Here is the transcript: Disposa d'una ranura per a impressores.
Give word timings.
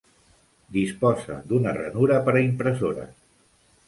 Disposa 0.77 1.35
d'una 1.51 1.73
ranura 1.77 2.17
per 2.29 2.33
a 2.39 2.41
impressores. 2.47 3.13